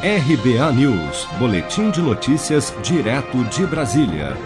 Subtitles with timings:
[0.00, 4.36] RBA News, Boletim de Notícias, direto de Brasília.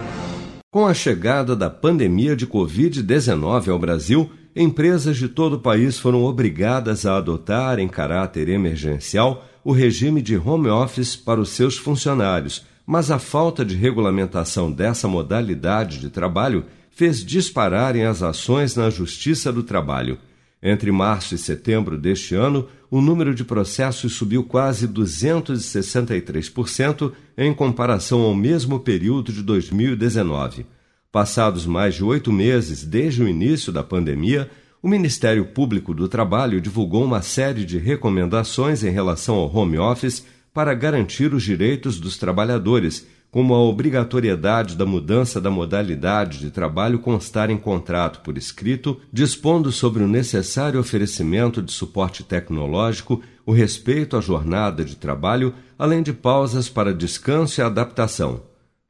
[0.71, 6.23] Com a chegada da pandemia de Covid-19 ao Brasil, empresas de todo o país foram
[6.23, 12.65] obrigadas a adotar, em caráter emergencial, o regime de home office para os seus funcionários,
[12.83, 19.53] mas a falta de regulamentação dessa modalidade de trabalho fez dispararem as ações na Justiça
[19.53, 20.17] do Trabalho.
[20.65, 28.21] Entre março e setembro deste ano, o número de processos subiu quase 263% em comparação
[28.21, 30.65] ao mesmo período de 2019.
[31.11, 34.49] Passados mais de oito meses desde o início da pandemia,
[34.81, 40.25] o Ministério Público do Trabalho divulgou uma série de recomendações em relação ao home office
[40.53, 46.99] para garantir os direitos dos trabalhadores como a obrigatoriedade da mudança da modalidade de trabalho
[46.99, 54.15] constar em contrato por escrito, dispondo sobre o necessário oferecimento de suporte tecnológico, o respeito
[54.15, 58.43] à jornada de trabalho, além de pausas para descanso e adaptação.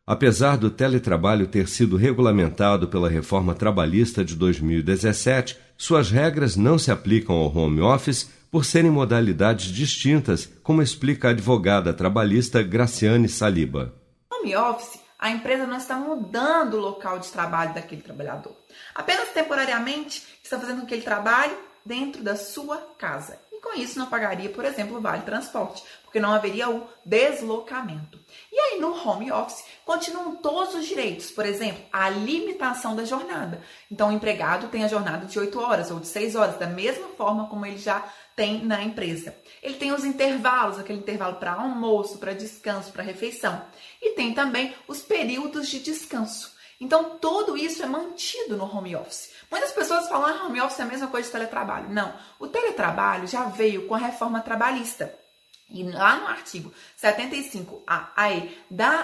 [0.06, 6.92] Apesar do teletrabalho ter sido regulamentado pela reforma trabalhista de 2017, suas regras não se
[6.92, 14.03] aplicam ao home office por serem modalidades distintas, como explica a advogada trabalhista Graciane Saliba
[14.44, 18.54] home office, a empresa não está mudando o local de trabalho daquele trabalhador.
[18.94, 21.56] Apenas temporariamente está fazendo com que ele trabalhe
[21.86, 23.40] dentro da sua casa.
[23.64, 28.20] Com isso não pagaria, por exemplo, o vale transporte, porque não haveria o deslocamento.
[28.52, 33.62] E aí no home office continuam todos os direitos, por exemplo, a limitação da jornada.
[33.90, 37.08] Então o empregado tem a jornada de 8 horas ou de 6 horas, da mesma
[37.18, 38.04] forma como ele já
[38.36, 39.34] tem na empresa.
[39.62, 43.66] Ele tem os intervalos, aquele intervalo para almoço, para descanso, para refeição.
[44.02, 46.54] E tem também os períodos de descanso.
[46.80, 49.32] Então, tudo isso é mantido no home office.
[49.50, 51.90] Muitas pessoas falam que ah, home office é a mesma coisa de teletrabalho.
[51.90, 55.23] Não, o teletrabalho já veio com a reforma trabalhista.
[55.70, 59.04] E lá no artigo 75A da,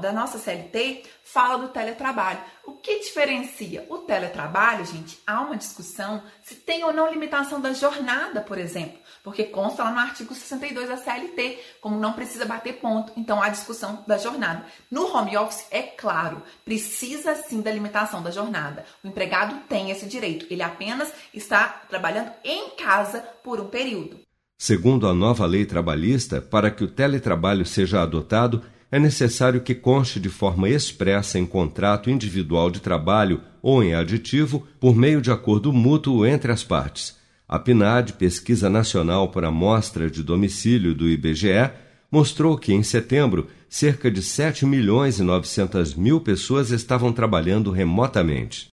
[0.00, 2.38] da nossa CLT fala do teletrabalho.
[2.64, 5.20] O que diferencia o teletrabalho, gente?
[5.26, 9.90] Há uma discussão se tem ou não limitação da jornada, por exemplo, porque consta lá
[9.90, 14.64] no artigo 62 da CLT, como não precisa bater ponto, então há discussão da jornada.
[14.90, 18.84] No home office, é claro, precisa sim da limitação da jornada.
[19.04, 24.25] O empregado tem esse direito, ele apenas está trabalhando em casa por um período.
[24.58, 30.18] Segundo a nova lei trabalhista, para que o teletrabalho seja adotado, é necessário que conste
[30.18, 35.72] de forma expressa em contrato individual de trabalho ou em aditivo, por meio de acordo
[35.72, 37.16] mútuo entre as partes.
[37.46, 41.70] A PNAD, Pesquisa Nacional por Amostra de Domicílio do IBGE,
[42.10, 48.72] mostrou que, em setembro, cerca de 7 milhões e 900 mil pessoas estavam trabalhando remotamente.